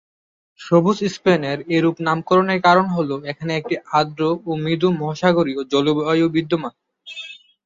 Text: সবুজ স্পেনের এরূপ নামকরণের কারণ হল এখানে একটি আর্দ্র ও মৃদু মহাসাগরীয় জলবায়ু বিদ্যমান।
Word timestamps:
সবুজ 0.59 0.97
স্পেনের 1.13 1.57
এরূপ 1.75 1.95
নামকরণের 2.05 2.59
কারণ 2.67 2.85
হল 2.95 3.09
এখানে 3.31 3.51
একটি 3.55 3.75
আর্দ্র 3.91 4.21
ও 4.41 4.59
মৃদু 4.63 4.87
মহাসাগরীয় 4.99 5.61
জলবায়ু 5.71 6.25
বিদ্যমান। 6.35 6.73